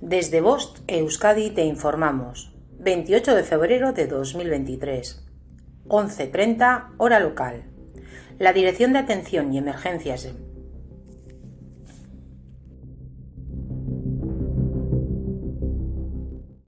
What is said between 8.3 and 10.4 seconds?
La Dirección de Atención y Emergencias